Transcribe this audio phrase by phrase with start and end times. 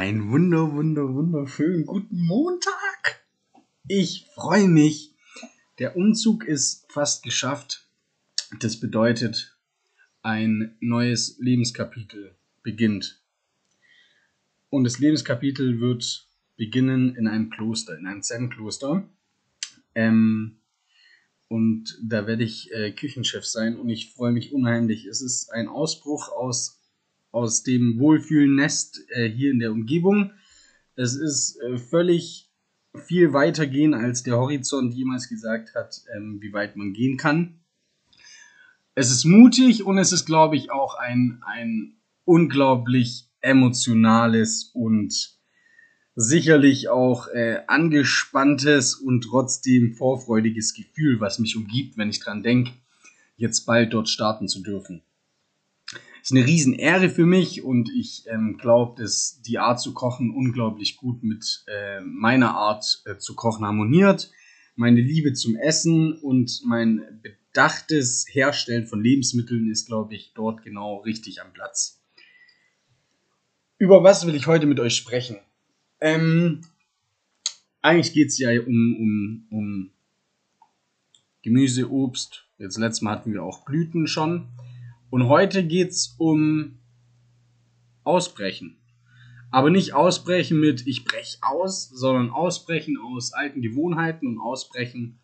[0.00, 3.20] Ein wunder, wunder, wunderschönen guten Montag.
[3.88, 5.12] Ich freue mich.
[5.80, 7.84] Der Umzug ist fast geschafft.
[8.60, 9.58] Das bedeutet,
[10.22, 13.20] ein neues Lebenskapitel beginnt.
[14.70, 19.02] Und das Lebenskapitel wird beginnen in einem Kloster, in einem Zen-Kloster.
[19.96, 20.60] Ähm,
[21.48, 25.06] und da werde ich äh, Küchenchef sein und ich freue mich unheimlich.
[25.06, 26.77] Es ist ein Ausbruch aus
[27.30, 30.32] aus dem Wohlfühlnest äh, hier in der Umgebung.
[30.96, 32.50] Es ist äh, völlig
[32.96, 37.60] viel weiter gehen, als der Horizont jemals gesagt hat, ähm, wie weit man gehen kann.
[38.94, 45.38] Es ist mutig und es ist, glaube ich, auch ein, ein unglaublich emotionales und
[46.16, 52.72] sicherlich auch äh, angespanntes und trotzdem vorfreudiges Gefühl, was mich umgibt, wenn ich dran denke,
[53.36, 55.02] jetzt bald dort starten zu dürfen
[56.28, 60.98] ist eine Riesenehre für mich und ich ähm, glaube, dass die Art zu kochen unglaublich
[60.98, 64.30] gut mit äh, meiner Art äh, zu kochen harmoniert.
[64.76, 70.98] Meine Liebe zum Essen und mein bedachtes Herstellen von Lebensmitteln ist, glaube ich, dort genau
[70.98, 72.02] richtig am Platz.
[73.78, 75.38] Über was will ich heute mit euch sprechen?
[75.98, 76.60] Ähm,
[77.80, 78.66] eigentlich geht es ja um,
[78.98, 79.90] um, um
[81.40, 82.44] Gemüse, Obst.
[82.58, 84.48] Jetzt letztes Mal hatten wir auch Blüten schon.
[85.10, 86.78] Und heute geht's um
[88.04, 88.76] Ausbrechen.
[89.50, 95.18] Aber nicht Ausbrechen mit ich brech aus, sondern Ausbrechen aus alten Gewohnheiten und Ausbrechen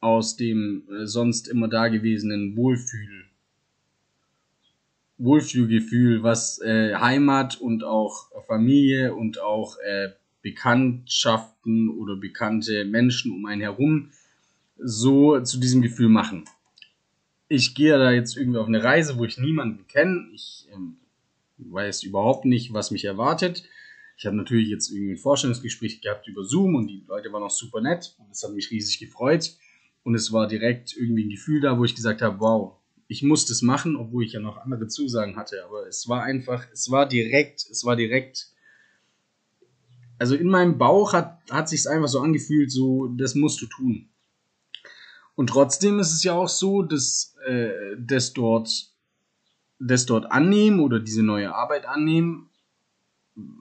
[0.00, 3.26] aus dem äh, sonst immer dagewesenen Wohlfühl.
[5.18, 10.08] Wohlfühlgefühl, was äh, Heimat und auch Familie und auch äh,
[10.42, 14.10] Bekanntschaften oder bekannte Menschen um einen herum
[14.78, 16.44] so zu diesem Gefühl machen
[17.48, 20.28] ich gehe da jetzt irgendwie auf eine Reise, wo ich niemanden kenne.
[20.32, 20.96] Ich ähm,
[21.58, 23.64] weiß überhaupt nicht, was mich erwartet.
[24.18, 27.50] Ich habe natürlich jetzt irgendwie ein Vorstellungsgespräch gehabt über Zoom und die Leute waren auch
[27.50, 29.56] super nett und es hat mich riesig gefreut.
[30.02, 32.76] Und es war direkt irgendwie ein Gefühl da, wo ich gesagt habe, wow,
[33.08, 35.64] ich muss das machen, obwohl ich ja noch andere Zusagen hatte.
[35.64, 38.48] Aber es war einfach, es war direkt, es war direkt.
[40.18, 44.08] Also in meinem Bauch hat, hat sich einfach so angefühlt, so, das musst du tun.
[45.36, 48.90] Und trotzdem ist es ja auch so, dass äh, das dort,
[49.78, 52.48] das dort annehmen oder diese neue Arbeit annehmen.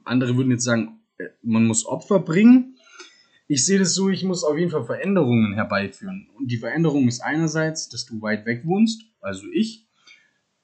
[0.05, 2.77] Andere würden jetzt sagen, äh, man muss Opfer bringen.
[3.47, 6.29] Ich sehe das so, ich muss auf jeden Fall Veränderungen herbeiführen.
[6.35, 9.85] Und die Veränderung ist einerseits, dass du weit weg wohnst, also ich.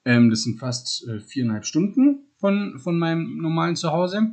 [0.05, 4.31] Ähm, das sind fast äh, viereinhalb Stunden von, von meinem normalen Zuhause.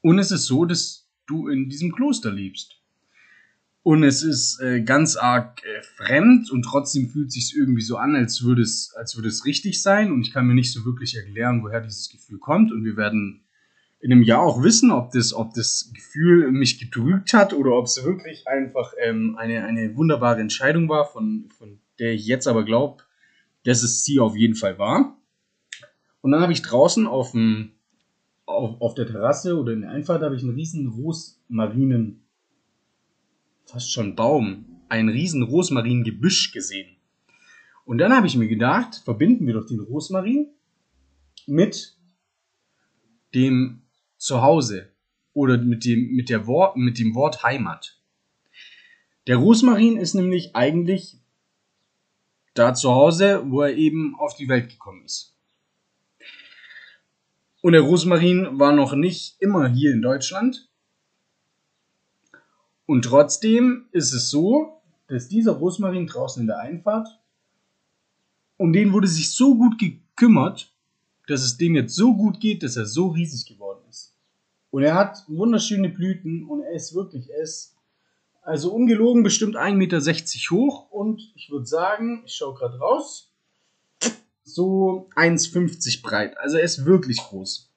[0.00, 2.82] Und es ist so, dass du in diesem Kloster lebst.
[3.84, 7.98] Und es ist äh, ganz arg äh, fremd und trotzdem fühlt es sich irgendwie so
[7.98, 10.10] an, als würde es, als würde es richtig sein.
[10.10, 12.72] Und ich kann mir nicht so wirklich erklären, woher dieses Gefühl kommt.
[12.72, 13.44] Und wir werden
[14.00, 17.84] in einem Jahr auch wissen, ob das, ob das Gefühl mich getrügt hat oder ob
[17.84, 22.64] es wirklich einfach ähm, eine, eine wunderbare Entscheidung war, von, von der ich jetzt aber
[22.64, 23.02] glaube,
[23.64, 25.14] dass es sie auf jeden Fall war.
[26.22, 27.72] Und dann habe ich draußen auf, dem,
[28.46, 32.23] auf, auf der Terrasse oder in der Einfahrt habe ich einen riesen Rosmarinen
[33.64, 36.96] fast schon Baum, ein riesen Rosmaringebüsch gesehen.
[37.84, 40.48] Und dann habe ich mir gedacht, verbinden wir doch den Rosmarin
[41.46, 41.96] mit
[43.34, 43.82] dem
[44.16, 44.90] Zuhause
[45.32, 47.98] oder mit dem, mit, der Wort, mit dem Wort Heimat.
[49.26, 51.18] Der Rosmarin ist nämlich eigentlich
[52.54, 55.36] da zu Hause, wo er eben auf die Welt gekommen ist.
[57.60, 60.68] Und der Rosmarin war noch nicht immer hier in Deutschland,
[62.86, 67.08] und trotzdem ist es so, dass dieser Rosmarin draußen in der Einfahrt,
[68.56, 70.72] um den wurde sich so gut gekümmert,
[71.26, 74.14] dass es dem jetzt so gut geht, dass er so riesig geworden ist.
[74.70, 77.74] Und er hat wunderschöne Blüten und er ist wirklich, er ist
[78.42, 80.00] also ungelogen bestimmt 1,60 Meter
[80.50, 83.30] hoch und ich würde sagen, ich schaue gerade raus,
[84.44, 86.36] so 1,50 breit.
[86.36, 87.70] Also er ist wirklich groß.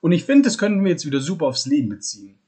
[0.00, 2.38] Und ich finde, das könnten wir jetzt wieder super aufs Leben beziehen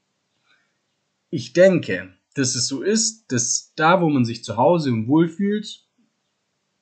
[1.30, 5.84] ich denke, dass es so ist, dass da, wo man sich zu Hause und wohlfühlt,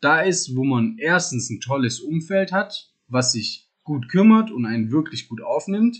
[0.01, 4.91] da ist, wo man erstens ein tolles Umfeld hat, was sich gut kümmert und einen
[4.91, 5.97] wirklich gut aufnimmt.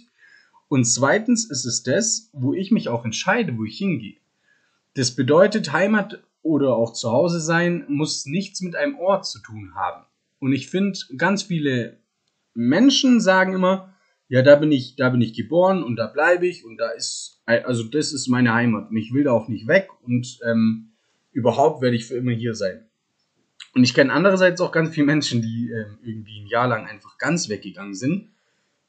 [0.69, 4.17] Und zweitens ist es das, wo ich mich auch entscheide, wo ich hingehe.
[4.95, 9.75] Das bedeutet, Heimat oder auch zu Hause sein muss nichts mit einem Ort zu tun
[9.75, 10.05] haben.
[10.39, 11.99] Und ich finde, ganz viele
[12.55, 13.96] Menschen sagen immer,
[14.29, 17.43] ja, da bin ich, da bin ich geboren und da bleibe ich und da ist,
[17.47, 20.91] also das ist meine Heimat und ich will da auch nicht weg und ähm,
[21.33, 22.87] überhaupt werde ich für immer hier sein.
[23.75, 27.19] Und ich kenne andererseits auch ganz viele Menschen, die ähm, irgendwie ein Jahr lang einfach
[27.19, 28.31] ganz weggegangen sind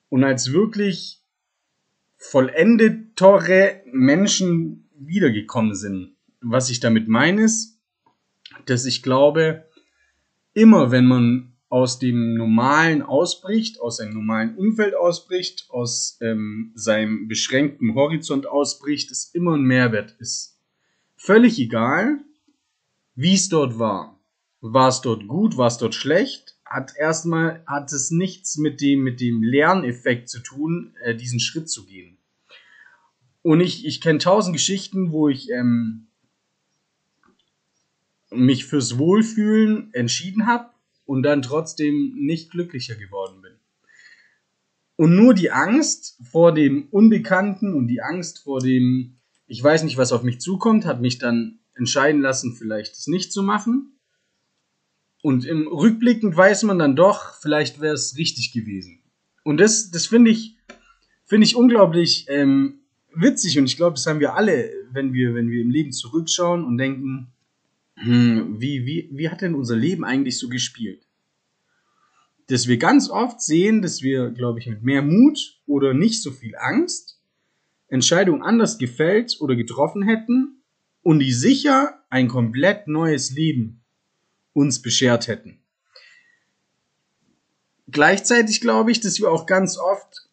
[0.10, 1.22] und als wirklich
[2.16, 6.16] vollendetore Menschen wiedergekommen sind.
[6.42, 7.80] Was ich damit meine ist,
[8.66, 9.66] dass ich glaube,
[10.54, 17.28] immer wenn man aus dem Normalen ausbricht, aus seinem normalen Umfeld ausbricht, aus ähm, seinem
[17.28, 20.58] beschränkten Horizont ausbricht, es immer ein Mehrwert ist.
[21.18, 22.20] Völlig egal,
[23.16, 24.18] wie es dort war.
[24.62, 26.58] War es dort gut, war es dort schlecht?
[26.64, 31.70] Hat erstmal hat es nichts mit dem mit dem Lerneffekt zu tun, äh, diesen Schritt
[31.70, 32.18] zu gehen.
[33.42, 36.08] Und ich ich kenne tausend Geschichten, wo ich ähm,
[38.30, 40.70] mich fürs Wohlfühlen entschieden habe
[41.08, 43.54] und dann trotzdem nicht glücklicher geworden bin.
[44.98, 49.18] Und nur die Angst vor dem Unbekannten und die Angst vor dem,
[49.48, 53.32] ich weiß nicht, was auf mich zukommt, hat mich dann entscheiden lassen, vielleicht es nicht
[53.32, 54.00] zu machen.
[55.22, 59.02] Und im Rückblickend weiß man dann doch, vielleicht wäre es richtig gewesen.
[59.44, 60.58] Und das, das finde ich,
[61.26, 62.80] finde ich unglaublich ähm,
[63.14, 66.66] witzig und ich glaube, das haben wir alle, wenn wir, wenn wir im Leben zurückschauen
[66.66, 67.32] und denken,
[67.98, 71.06] hm, wie, wie, wie hat denn unser Leben eigentlich so gespielt?
[72.48, 76.32] Dass wir ganz oft sehen, dass wir, glaube ich, mit mehr Mut oder nicht so
[76.32, 77.18] viel Angst
[77.90, 80.62] Entscheidungen anders gefällt oder getroffen hätten
[81.04, 83.82] und die sicher ein komplett neues Leben
[84.54, 85.60] uns beschert hätten.
[87.88, 90.28] Gleichzeitig glaube ich, dass wir auch ganz oft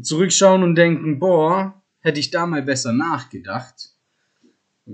[0.00, 3.89] zurückschauen und denken, boah, hätte ich da mal besser nachgedacht,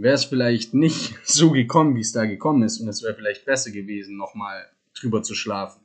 [0.03, 2.81] wäre es vielleicht nicht so gekommen, wie es da gekommen ist.
[2.81, 5.81] Und es wäre vielleicht besser gewesen, nochmal drüber zu schlafen.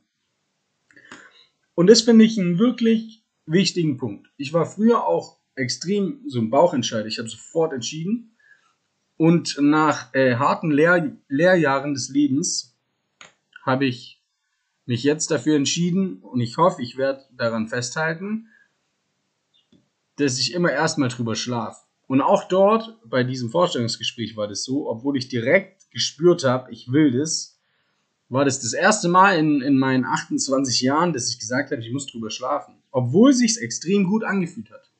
[1.74, 4.30] Und das finde ich einen wirklich wichtigen Punkt.
[4.36, 7.06] Ich war früher auch extrem so ein Bauchentscheider.
[7.06, 8.36] Ich habe sofort entschieden.
[9.16, 12.76] Und nach äh, harten Lehr Lehrjahren des Lebens
[13.64, 14.20] habe ich
[14.84, 18.48] mich jetzt dafür entschieden und ich hoffe, ich werde daran festhalten,
[20.16, 21.80] dass ich immer erstmal drüber schlafe.
[22.12, 26.92] Und auch dort, bei diesem Vorstellungsgespräch war das so, obwohl ich direkt gespürt habe, ich
[26.92, 27.58] will das,
[28.28, 31.90] war das das erste Mal in, in meinen 28 Jahren, dass ich gesagt habe, ich
[31.90, 32.74] muss drüber schlafen.
[32.90, 34.90] Obwohl sich's extrem gut angefühlt hat.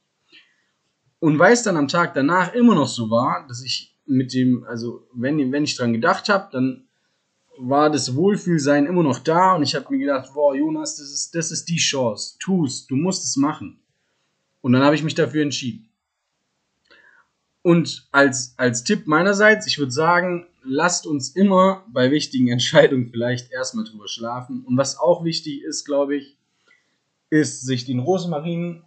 [1.19, 4.65] Und weil es dann am Tag danach immer noch so war, dass ich mit dem,
[4.65, 6.87] also wenn, wenn ich dran gedacht habe, dann
[7.59, 11.35] war das Wohlfühlsein immer noch da und ich habe mir gedacht, boah, Jonas, das ist,
[11.35, 12.39] das ist die Chance.
[12.39, 13.83] Tu's, du musst es machen.
[14.63, 15.92] Und dann habe ich mich dafür entschieden.
[17.63, 23.51] Und als, als Tipp meinerseits, ich würde sagen, lasst uns immer bei wichtigen Entscheidungen vielleicht
[23.53, 24.65] erstmal drüber schlafen.
[24.65, 26.37] Und was auch wichtig ist, glaube ich,
[27.31, 28.83] ist, sich den Rosmarin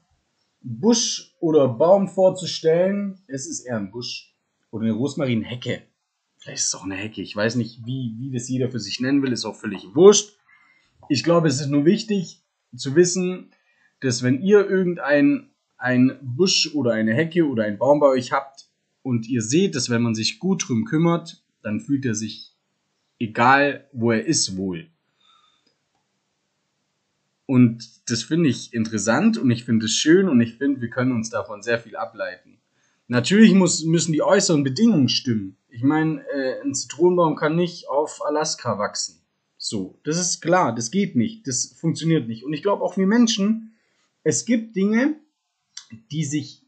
[0.61, 3.21] Busch oder Baum vorzustellen.
[3.27, 4.35] Es ist eher ein Busch
[4.71, 5.83] oder eine Rosmarinhecke.
[6.37, 7.21] Vielleicht ist es auch eine Hecke.
[7.21, 9.31] Ich weiß nicht, wie, wie das jeder für sich nennen will.
[9.31, 10.37] Ist auch völlig wurscht.
[11.07, 12.43] Ich glaube, es ist nur wichtig
[12.75, 13.51] zu wissen,
[14.01, 18.69] dass wenn ihr irgendein ein Busch oder eine Hecke oder ein Baum bei euch habt
[19.01, 22.53] und ihr seht, dass wenn man sich gut drum kümmert, dann fühlt er sich,
[23.19, 24.89] egal wo er ist, wohl.
[27.45, 31.11] Und das finde ich interessant und ich finde es schön und ich finde, wir können
[31.11, 32.57] uns davon sehr viel ableiten.
[33.07, 35.57] Natürlich muss, müssen die äußeren Bedingungen stimmen.
[35.69, 39.21] Ich meine, äh, ein Zitronenbaum kann nicht auf Alaska wachsen.
[39.57, 42.43] So, das ist klar, das geht nicht, das funktioniert nicht.
[42.43, 43.75] Und ich glaube auch wir Menschen,
[44.23, 45.19] es gibt Dinge,
[46.11, 46.63] die sich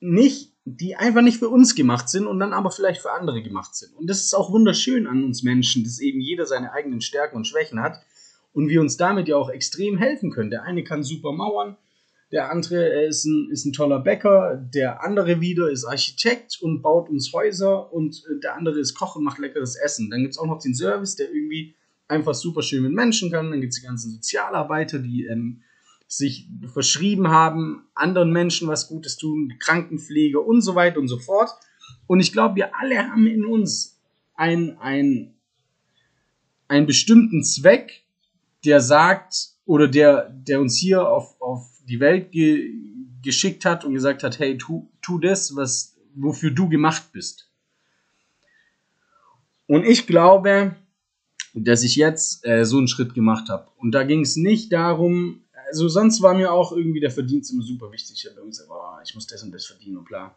[0.00, 3.74] nicht, die einfach nicht für uns gemacht sind und dann aber vielleicht für andere gemacht
[3.74, 3.94] sind.
[3.96, 7.46] Und das ist auch wunderschön an uns Menschen, dass eben jeder seine eigenen Stärken und
[7.46, 8.00] Schwächen hat
[8.52, 10.50] und wir uns damit ja auch extrem helfen können.
[10.50, 11.76] Der eine kann super mauern,
[12.30, 17.08] der andere ist ein, ist ein toller Bäcker, der andere wieder ist Architekt und baut
[17.08, 20.10] uns Häuser und der andere ist Koch und macht leckeres Essen.
[20.10, 21.74] Dann gibt es auch noch den Service, der irgendwie
[22.06, 23.50] einfach super schön mit Menschen kann.
[23.50, 25.62] Dann gibt es die ganzen Sozialarbeiter, die ähm,
[26.08, 31.50] sich verschrieben haben, anderen Menschen was Gutes tun, Krankenpflege und so weiter und so fort.
[32.06, 34.00] Und ich glaube, wir alle haben in uns
[34.34, 35.34] ein, ein,
[36.66, 38.04] einen bestimmten Zweck,
[38.64, 42.72] der sagt, oder der, der uns hier auf, auf die Welt ge,
[43.22, 47.50] geschickt hat und gesagt hat, hey, tu, tu das, was, wofür du gemacht bist.
[49.66, 50.74] Und ich glaube,
[51.52, 53.70] dass ich jetzt äh, so einen Schritt gemacht habe.
[53.76, 57.62] Und da ging es nicht darum, also sonst war mir auch irgendwie der Verdienst immer
[57.62, 58.16] super wichtig.
[58.18, 60.34] Ich habe irgendwie gesagt, oh, ich muss das und das verdienen und bla.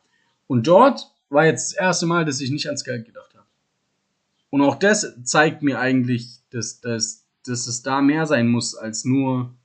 [0.48, 3.46] Und dort war jetzt das erste Mal, dass ich nicht ans Geld gedacht habe.
[4.50, 9.06] Und auch das zeigt mir eigentlich, dass, dass, dass es da mehr sein muss als
[9.06, 9.56] nur,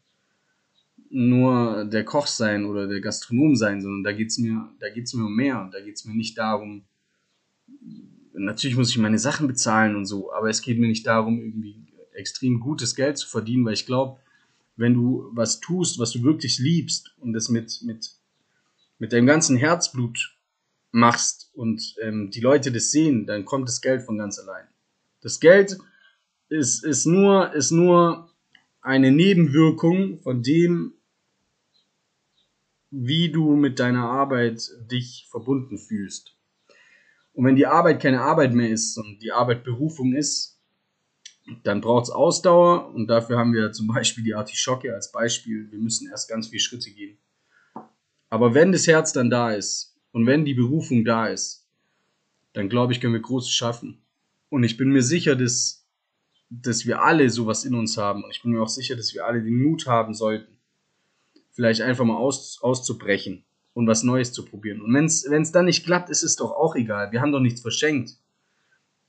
[1.10, 5.34] nur der Koch sein oder der Gastronom sein, sondern da geht es mir, mir um
[5.34, 6.84] mehr da geht es mir nicht darum,
[8.32, 11.86] natürlich muss ich meine Sachen bezahlen und so, aber es geht mir nicht darum, irgendwie
[12.12, 14.20] extrem gutes Geld zu verdienen, weil ich glaube,
[14.76, 18.16] wenn du was tust, was du wirklich liebst und das mit, mit
[18.98, 20.36] mit deinem ganzen Herzblut
[20.90, 24.66] machst und ähm, die Leute das sehen, dann kommt das Geld von ganz allein.
[25.20, 25.78] Das Geld
[26.48, 28.30] ist, ist, nur, ist nur
[28.80, 30.94] eine Nebenwirkung von dem,
[32.90, 36.34] wie du mit deiner Arbeit dich verbunden fühlst.
[37.32, 40.55] Und wenn die Arbeit keine Arbeit mehr ist und die Arbeit Berufung ist,
[41.62, 45.70] dann braucht es Ausdauer und dafür haben wir zum Beispiel die Artischocke als Beispiel.
[45.70, 47.18] Wir müssen erst ganz viele Schritte gehen.
[48.28, 51.66] Aber wenn das Herz dann da ist und wenn die Berufung da ist,
[52.52, 54.02] dann glaube ich, können wir Großes schaffen.
[54.48, 55.86] Und ich bin mir sicher, dass,
[56.50, 58.24] dass wir alle sowas in uns haben.
[58.24, 60.56] Und ich bin mir auch sicher, dass wir alle den Mut haben sollten,
[61.52, 64.80] vielleicht einfach mal aus, auszubrechen und was Neues zu probieren.
[64.80, 67.12] Und wenn es dann nicht klappt, ist es doch auch egal.
[67.12, 68.16] Wir haben doch nichts verschenkt.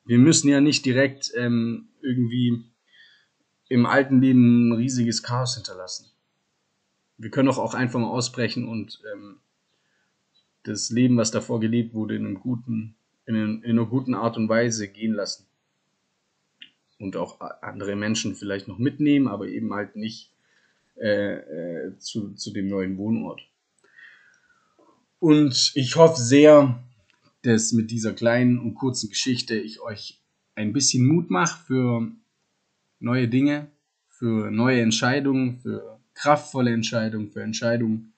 [0.08, 2.64] Wir müssen ja nicht direkt ähm, irgendwie
[3.70, 6.08] im alten Leben ein riesiges Chaos hinterlassen
[7.18, 9.40] wir können doch auch einfach mal ausbrechen und ähm,
[10.64, 12.96] das Leben, was davor gelebt wurde, in, einem guten,
[13.26, 15.46] in, in einer guten Art und Weise gehen lassen.
[17.00, 20.32] Und auch andere Menschen vielleicht noch mitnehmen, aber eben halt nicht
[20.98, 23.42] äh, äh, zu, zu dem neuen Wohnort.
[25.20, 26.84] Und ich hoffe sehr,
[27.44, 30.22] dass mit dieser kleinen und kurzen Geschichte ich euch
[30.56, 32.12] ein bisschen Mut mache für
[33.00, 33.67] neue Dinge,
[34.10, 38.13] für neue Entscheidungen, für kraftvolle Entscheidungen, für Entscheidungen,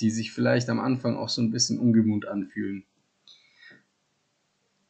[0.00, 2.84] die sich vielleicht am Anfang auch so ein bisschen ungewohnt anfühlen.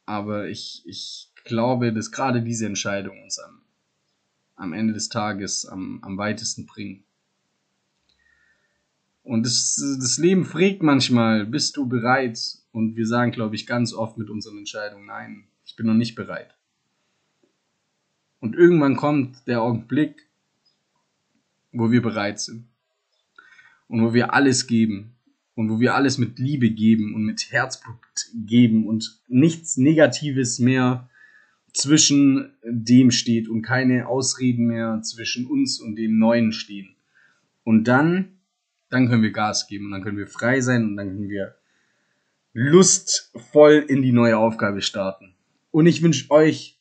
[0.05, 3.61] Aber ich, ich glaube, dass gerade diese Entscheidungen uns am,
[4.55, 7.03] am Ende des Tages am, am weitesten bringen.
[9.23, 12.39] Und das, das Leben fragt manchmal, bist du bereit?
[12.75, 16.13] Und wir sagen, glaube ich, ganz oft mit unseren Entscheidungen, nein, ich bin noch nicht
[16.13, 16.57] bereit.
[18.41, 20.27] Und irgendwann kommt der Augenblick,
[21.71, 22.67] wo wir bereit sind.
[23.87, 25.15] Und wo wir alles geben.
[25.53, 27.95] Und wo wir alles mit Liebe geben und mit Herzblut
[28.45, 31.09] geben und nichts Negatives mehr
[31.71, 36.93] zwischen dem steht und keine Ausreden mehr zwischen uns und dem Neuen stehen.
[37.63, 38.33] Und dann,
[38.89, 41.55] dann können wir Gas geben und dann können wir frei sein und dann können wir
[42.57, 45.35] lustvoll in die neue Aufgabe starten.
[45.71, 46.79] Und ich wünsche euch,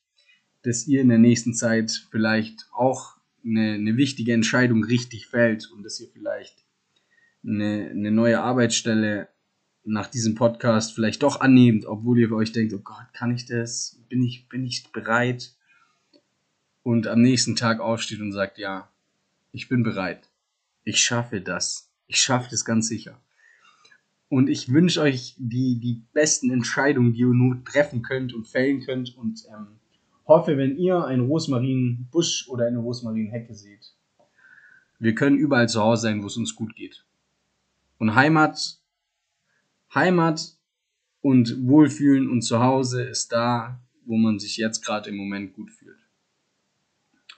[0.62, 5.82] dass ihr in der nächsten Zeit vielleicht auch eine, eine wichtige Entscheidung richtig fällt und
[5.82, 6.64] dass ihr vielleicht
[7.44, 9.28] eine, eine neue Arbeitsstelle
[9.82, 13.98] nach diesem Podcast vielleicht doch annehmt, obwohl ihr euch denkt, oh Gott, kann ich das?
[14.08, 15.56] Bin ich, bin ich bereit?
[16.84, 18.88] Und am nächsten Tag aufsteht und sagt, ja,
[19.50, 20.30] ich bin bereit.
[20.84, 21.90] Ich schaffe das.
[22.06, 23.20] Ich schaffe das ganz sicher.
[24.28, 28.80] Und ich wünsche euch die, die besten Entscheidungen, die ihr nur treffen könnt und fällen
[28.80, 29.16] könnt.
[29.16, 29.66] Und ähm,
[30.26, 33.94] hoffe, wenn ihr einen Rosmarinbusch oder eine Rosmarinhecke seht,
[34.98, 37.04] wir können überall zu Hause sein, wo es uns gut geht.
[37.98, 38.80] Und Heimat,
[39.94, 40.56] Heimat
[41.20, 45.98] und Wohlfühlen und Zuhause ist da, wo man sich jetzt gerade im Moment gut fühlt.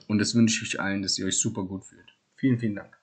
[0.08, 2.16] Und das wünsche ich euch allen, dass ihr euch super gut fühlt.
[2.36, 2.96] Vielen, vielen Dank.